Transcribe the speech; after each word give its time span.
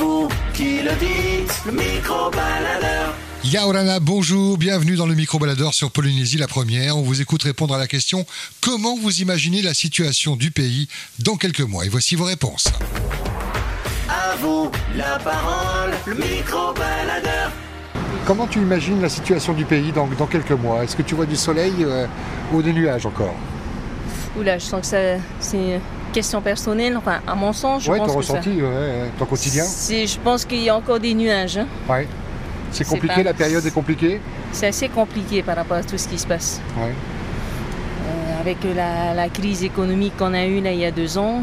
vous 0.00 0.28
qui 0.54 0.80
le 0.80 0.92
dites, 0.98 1.62
le 1.66 1.72
micro-baladeur. 1.72 3.14
Yaorana, 3.44 4.00
bonjour, 4.00 4.56
bienvenue 4.56 4.96
dans 4.96 5.06
le 5.06 5.14
micro-baladeur 5.14 5.74
sur 5.74 5.90
Polynésie 5.90 6.38
la 6.38 6.48
première. 6.48 6.96
On 6.96 7.02
vous 7.02 7.20
écoute 7.20 7.42
répondre 7.42 7.74
à 7.74 7.78
la 7.78 7.86
question 7.86 8.24
comment 8.62 8.96
vous 8.96 9.20
imaginez 9.20 9.60
la 9.60 9.74
situation 9.74 10.36
du 10.36 10.50
pays 10.50 10.88
dans 11.18 11.36
quelques 11.36 11.60
mois? 11.60 11.84
Et 11.84 11.90
voici 11.90 12.14
vos 12.14 12.24
réponses. 12.24 12.68
À 14.08 14.36
vous 14.36 14.70
la 14.96 15.18
parole, 15.18 15.90
le 16.06 16.14
micro-baladeur. 16.14 17.52
Comment 18.26 18.46
tu 18.46 18.58
imagines 18.58 19.02
la 19.02 19.10
situation 19.10 19.52
du 19.52 19.66
pays 19.66 19.92
dans, 19.92 20.06
dans 20.06 20.26
quelques 20.26 20.50
mois? 20.52 20.82
Est-ce 20.82 20.96
que 20.96 21.02
tu 21.02 21.14
vois 21.14 21.26
du 21.26 21.36
soleil 21.36 21.74
euh, 21.80 22.06
ou 22.54 22.62
des 22.62 22.72
nuages 22.72 23.04
encore? 23.04 23.34
Oula, 24.38 24.56
je 24.56 24.64
sens 24.64 24.80
que 24.80 24.86
ça, 24.86 24.98
c'est 25.40 25.78
question 26.12 26.40
personnelle. 26.40 26.96
Enfin, 26.96 27.20
à 27.26 27.34
mon 27.34 27.52
sens, 27.52 27.84
je 27.84 27.90
Ouais, 27.90 27.98
pense 27.98 28.12
ton 28.12 28.18
que 28.18 28.24
ça- 28.24 28.32
ressenti, 28.34 28.60
ouais, 28.62 29.10
ton 29.18 29.24
quotidien 29.26 29.64
je 29.64 30.18
pense 30.18 30.44
qu'il 30.44 30.62
y 30.62 30.68
a 30.68 30.76
encore 30.76 31.00
des 31.00 31.14
nuages. 31.14 31.58
hein. 31.58 31.66
Ouais. 31.88 32.06
C'est 32.72 32.86
compliqué, 32.86 33.16
pas- 33.16 33.22
la 33.22 33.34
période 33.34 33.64
est 33.66 33.70
compliquée? 33.70 34.20
C'est 34.52 34.68
assez 34.68 34.88
compliqué 34.88 35.42
par 35.42 35.56
rapport 35.56 35.78
à 35.78 35.82
tout 35.82 35.98
ce 35.98 36.06
qui 36.08 36.18
se 36.18 36.26
passe. 36.26 36.60
Ouais. 36.76 36.92
Euh, 36.92 38.40
avec 38.40 38.58
la, 38.76 39.14
la 39.14 39.28
crise 39.28 39.62
économique 39.64 40.16
qu'on 40.16 40.34
a 40.34 40.44
eue 40.46 40.60
là 40.60 40.72
il 40.72 40.78
y 40.78 40.84
a 40.84 40.90
deux 40.90 41.18
ans, 41.18 41.42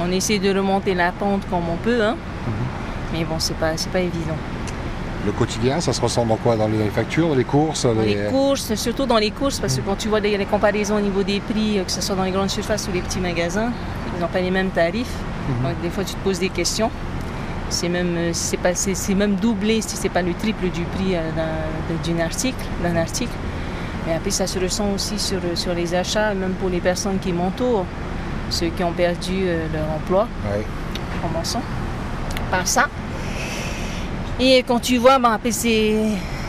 on 0.00 0.10
essaie 0.12 0.38
de 0.38 0.50
remonter 0.56 0.94
la 0.94 1.12
pente 1.12 1.42
comme 1.48 1.68
on 1.70 1.76
peut, 1.76 2.02
hein. 2.02 2.16
mais 3.12 3.24
bon, 3.24 3.36
c'est 3.38 3.56
pas, 3.56 3.72
c'est 3.76 3.90
pas 3.90 4.00
évident. 4.00 4.36
Le 5.26 5.32
quotidien, 5.32 5.80
ça 5.80 5.92
se 5.92 6.00
ressent 6.00 6.24
dans 6.24 6.36
quoi 6.36 6.56
Dans 6.56 6.68
les 6.68 6.88
factures, 6.90 7.28
dans 7.28 7.34
les 7.34 7.42
courses 7.44 7.84
Dans 7.84 8.00
les 8.00 8.28
courses, 8.30 8.72
surtout 8.76 9.06
dans 9.06 9.18
les 9.18 9.32
courses, 9.32 9.58
parce 9.58 9.74
que 9.76 9.80
quand 9.80 9.96
tu 9.96 10.08
vois 10.08 10.20
les, 10.20 10.36
les 10.38 10.44
comparaisons 10.46 10.96
au 10.96 11.00
niveau 11.00 11.24
des 11.24 11.40
prix, 11.40 11.78
euh, 11.80 11.84
que 11.84 11.90
ce 11.90 12.00
soit 12.00 12.14
dans 12.14 12.22
les 12.22 12.30
grandes 12.30 12.48
surfaces 12.50 12.86
ou 12.88 12.92
les 12.92 13.00
petits 13.00 13.18
magasins, 13.18 13.72
ils 14.16 14.20
n'ont 14.20 14.28
pas 14.28 14.40
les 14.40 14.52
mêmes 14.52 14.70
tarifs. 14.70 15.12
Mhm. 15.48 15.68
Donc 15.68 15.80
des 15.82 15.90
fois, 15.90 16.04
tu 16.04 16.14
te 16.14 16.20
poses 16.22 16.38
des 16.38 16.48
questions. 16.48 16.90
C'est 17.70 17.88
même, 17.88 18.14
euh, 18.16 18.30
c'est 18.32 18.56
pas, 18.56 18.72
c'est, 18.76 18.94
c'est 18.94 19.16
même 19.16 19.34
doublé, 19.34 19.80
si 19.82 19.96
c'est 19.96 20.08
pas 20.08 20.22
le 20.22 20.32
triple 20.32 20.68
du 20.70 20.82
prix 20.82 21.16
euh, 21.16 21.28
d'un, 21.34 21.96
d'une 22.04 22.20
article, 22.20 22.64
d'un 22.84 22.94
article. 22.94 23.32
Mais 24.06 24.14
après, 24.14 24.30
ça 24.30 24.46
se 24.46 24.60
ressent 24.60 24.92
aussi 24.94 25.18
sur, 25.18 25.40
sur 25.56 25.74
les 25.74 25.92
achats, 25.92 26.34
même 26.34 26.52
pour 26.52 26.68
les 26.68 26.78
personnes 26.78 27.18
qui 27.18 27.32
m'entourent, 27.32 27.84
ceux 28.50 28.68
qui 28.68 28.84
ont 28.84 28.92
perdu 28.92 29.46
leur 29.74 29.90
emploi, 29.96 30.28
Ouais. 30.48 30.64
commençons 31.20 31.62
par 32.48 32.64
ça. 32.68 32.86
Et 34.38 34.62
quand 34.64 34.80
tu 34.80 34.98
vois, 34.98 35.18
c'est, 35.50 35.94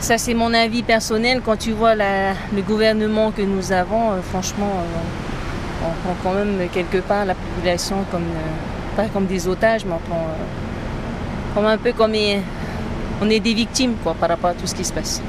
ça 0.02 0.18
c'est 0.18 0.34
mon 0.34 0.54
avis 0.54 0.84
personnel, 0.84 1.42
quand 1.44 1.56
tu 1.58 1.72
vois 1.72 1.96
le 1.96 2.62
gouvernement 2.62 3.32
que 3.32 3.42
nous 3.42 3.72
avons, 3.72 4.12
euh, 4.12 4.22
franchement, 4.22 4.72
euh, 4.76 5.88
on 5.88 6.04
prend 6.04 6.16
quand 6.22 6.34
même 6.38 6.68
quelque 6.70 6.98
part 6.98 7.24
la 7.24 7.36
population 7.36 8.04
comme, 8.12 8.24
euh, 8.24 8.98
pas 8.98 9.06
comme 9.08 9.26
des 9.26 9.48
otages, 9.48 9.86
mais 9.86 9.94
on 9.94 11.56
comme 11.56 11.66
un 11.66 11.78
peu 11.78 11.94
comme 11.94 12.14
on 13.22 13.30
est 13.30 13.40
des 13.40 13.54
victimes 13.54 13.94
quoi, 14.04 14.14
par 14.16 14.30
rapport 14.30 14.50
à 14.50 14.54
tout 14.54 14.68
ce 14.68 14.76
qui 14.76 14.84
se 14.84 14.92
passe. 14.92 15.22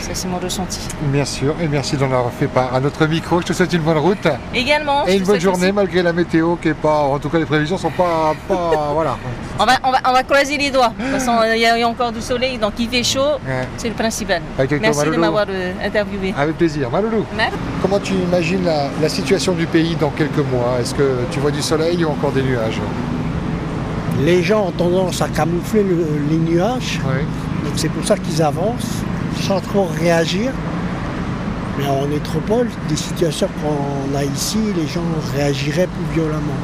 Ça 0.00 0.10
c'est 0.14 0.28
mon 0.28 0.38
ressenti. 0.38 0.78
Bien 1.12 1.24
sûr, 1.24 1.54
et 1.60 1.66
merci 1.68 1.96
d'en 1.96 2.06
avoir 2.06 2.30
fait 2.32 2.46
part 2.46 2.72
à 2.74 2.80
notre 2.80 3.06
micro. 3.06 3.40
Je 3.40 3.46
te 3.46 3.52
souhaite 3.52 3.72
une 3.72 3.80
bonne 3.82 3.98
route 3.98 4.26
Également. 4.54 5.06
et 5.06 5.16
une 5.16 5.24
bonne 5.24 5.40
journée 5.40 5.64
aussi- 5.66 5.72
malgré 5.72 6.02
la 6.02 6.12
météo 6.12 6.56
qui 6.56 6.68
est 6.68 6.74
pas, 6.74 7.00
en 7.02 7.18
tout 7.18 7.28
cas 7.28 7.38
les 7.38 7.44
prévisions 7.46 7.76
sont 7.78 7.90
pas, 7.90 8.34
pas 8.48 8.90
voilà. 8.94 9.16
On 9.58 9.64
va, 9.64 9.72
on, 9.84 9.90
va, 9.90 9.98
on 10.08 10.12
va 10.12 10.22
croiser 10.22 10.56
les 10.58 10.70
doigts. 10.70 10.92
De 10.98 11.02
toute 11.02 11.12
façon, 11.20 11.32
il 11.54 11.60
y, 11.60 11.66
a 11.66 11.88
encore 11.88 12.12
du 12.12 12.20
soleil, 12.20 12.58
donc 12.58 12.72
il 12.78 12.88
fait 12.88 13.02
chaud, 13.02 13.20
Ouais. 13.46 13.66
c'est 13.78 13.88
le 13.88 13.94
principal. 13.94 14.42
Avec 14.58 14.68
toi, 14.70 14.78
Merci 14.80 15.04
de 15.10 15.16
m'avoir 15.16 15.46
euh, 15.48 15.72
interviewé. 15.84 16.34
Avec 16.36 16.56
plaisir. 16.58 16.90
Maloulou, 16.90 17.24
Merci. 17.36 17.56
comment 17.82 17.98
tu 17.98 18.12
imagines 18.14 18.64
la, 18.64 18.88
la 19.00 19.08
situation 19.08 19.52
du 19.54 19.66
pays 19.66 19.96
dans 19.96 20.10
quelques 20.10 20.38
mois? 20.52 20.76
Est-ce 20.80 20.94
que 20.94 21.20
tu 21.30 21.40
vois 21.40 21.50
du 21.50 21.62
soleil 21.62 22.04
ou 22.04 22.10
encore 22.10 22.32
des 22.32 22.42
nuages? 22.42 22.80
Les 24.24 24.42
gens 24.42 24.66
ont 24.66 24.70
tendance 24.72 25.20
à 25.20 25.28
camoufler 25.28 25.82
le- 25.82 26.06
les 26.30 26.36
nuages, 26.38 27.00
Oui. 27.06 27.22
donc 27.64 27.72
c'est 27.76 27.90
pour 27.90 28.04
ça 28.06 28.16
qu'ils 28.16 28.42
avancent 28.42 29.02
sans 29.46 29.60
trop 29.60 29.88
réagir. 30.00 30.50
Mais 31.78 31.86
en 31.86 32.06
métropole, 32.08 32.68
des 32.88 32.96
situations 32.96 33.48
qu'on 33.60 34.16
a 34.16 34.24
ici, 34.24 34.58
les 34.74 34.86
gens 34.88 35.02
réagiraient 35.36 35.88
plus 35.88 36.14
violemment. 36.14 36.60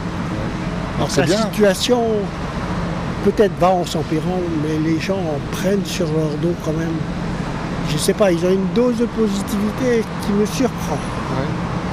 Alors 0.96 1.08
la 1.16 1.22
bien. 1.24 1.36
situation 1.36 2.02
peut-être 3.24 3.52
va 3.60 3.70
en 3.70 3.84
s'empirant, 3.86 4.40
mais 4.62 4.78
les 4.90 4.98
gens 5.00 5.18
en 5.18 5.38
prennent 5.56 5.84
sur 5.84 6.06
leur 6.06 6.30
dos 6.40 6.54
quand 6.64 6.72
même. 6.72 6.96
Je 7.90 7.98
sais 7.98 8.14
pas, 8.14 8.32
ils 8.32 8.44
ont 8.44 8.50
une 8.50 8.66
dose 8.74 8.96
de 8.98 9.06
positivité 9.06 10.02
qui 10.24 10.32
me 10.32 10.46
surprend. 10.46 10.94
Ouais. 10.94 11.46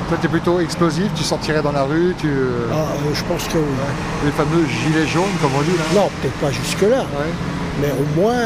Toi, 0.08 0.18
tu 0.22 0.26
es 0.28 0.30
plutôt 0.30 0.60
explosif, 0.60 1.08
tu 1.16 1.24
sortirais 1.24 1.62
dans 1.62 1.72
la 1.74 1.84
rue, 1.84 2.16
tu... 2.20 2.30
Ah, 2.72 2.76
euh, 2.76 3.14
je 3.14 3.24
pense 3.26 3.44
que 3.48 3.58
oui. 3.58 4.26
les 4.26 4.32
fameux 4.32 4.66
gilets 4.66 5.06
jaunes, 5.08 5.36
comme 5.42 5.52
on 5.58 5.62
dit 5.62 5.78
là. 5.78 6.02
Non, 6.02 6.10
peut-être 6.22 6.36
pas 6.36 6.52
jusque-là, 6.52 7.02
Ouais. 7.02 7.32
mais 7.82 7.92
au 7.92 8.20
moins 8.22 8.40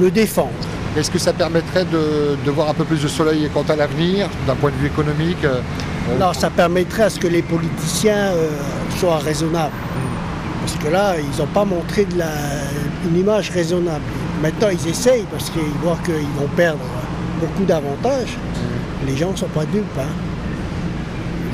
euh, 0.00 0.04
me 0.04 0.10
défendre. 0.10 0.50
Est-ce 0.96 1.10
que 1.10 1.18
ça 1.18 1.32
permettrait 1.32 1.84
de, 1.86 2.36
de 2.44 2.50
voir 2.50 2.68
un 2.68 2.74
peu 2.74 2.84
plus 2.84 3.02
de 3.02 3.08
soleil 3.08 3.48
quant 3.54 3.64
à 3.68 3.76
l'avenir, 3.76 4.28
d'un 4.46 4.54
point 4.54 4.70
de 4.70 4.76
vue 4.76 4.86
économique 4.88 5.42
euh, 5.44 5.60
Non, 6.20 6.32
ça 6.34 6.50
permettrait 6.50 7.04
à 7.04 7.10
ce 7.10 7.18
que 7.18 7.28
les 7.28 7.42
politiciens 7.42 8.32
euh, 8.34 8.48
soient 8.98 9.18
raisonnables. 9.18 9.72
Parce 10.60 10.76
que 10.76 10.88
là, 10.88 11.14
ils 11.18 11.40
n'ont 11.40 11.48
pas 11.48 11.64
montré 11.64 12.04
de 12.04 12.18
la, 12.18 12.30
une 13.08 13.18
image 13.18 13.50
raisonnable. 13.50 14.04
Maintenant, 14.42 14.68
ils 14.70 14.88
essayent 14.88 15.24
parce 15.30 15.48
qu'ils 15.50 15.62
voient 15.82 15.98
qu'ils 16.04 16.14
vont 16.38 16.48
perdre 16.56 16.78
beaucoup 17.40 17.64
d'avantages. 17.64 18.36
Les 19.06 19.16
gens 19.16 19.32
ne 19.32 19.36
sont 19.36 19.48
pas 19.48 19.64
dupes. 19.64 19.84
hein. 19.98 20.02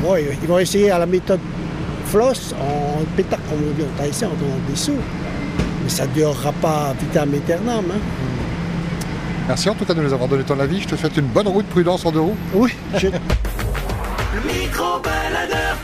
Ils, 0.00 0.05
vont, 0.05 0.16
ils 0.43 0.49
vont 0.49 0.59
essayer 0.59 0.91
à 0.91 0.99
la 0.99 1.06
méthode 1.06 1.41
floss, 2.06 2.55
en 2.60 3.03
pétard, 3.16 3.38
comme 3.49 3.59
on 3.70 3.75
dit 3.76 3.84
en 3.84 3.99
thaïsien, 4.03 4.28
en 4.28 4.32
donnant 4.32 4.59
des 4.69 4.76
sous. 4.76 4.93
Mais 5.84 5.88
ça 5.91 6.06
ne 6.06 6.12
durera 6.12 6.53
pas 6.60 6.93
vitam 7.00 7.32
aeternam. 7.34 7.84
hein. 7.91 7.99
Merci 9.48 9.70
en 9.70 9.75
tout 9.75 9.86
cas 9.86 9.94
de 9.94 10.03
nous 10.03 10.12
avoir 10.12 10.28
donné 10.28 10.44
ton 10.44 10.60
avis. 10.60 10.82
Je 10.82 10.88
te 10.88 10.94
souhaite 10.94 11.16
une 11.16 11.26
bonne 11.26 11.48
route, 11.48 11.66
prudence 11.66 12.04
en 12.04 12.12
deux 12.12 12.20
roues. 12.20 12.36
Oui, 12.53 12.75
je, 12.97 13.06
Le 13.09 14.41
micro-baladeur. 14.47 15.76